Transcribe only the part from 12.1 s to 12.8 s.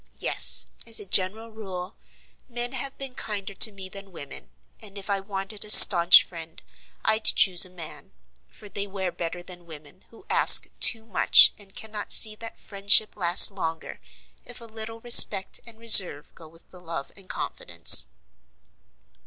see that